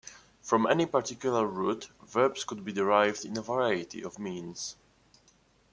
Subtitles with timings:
[0.41, 4.75] From any particular root, verbs could be derived in a variety of means.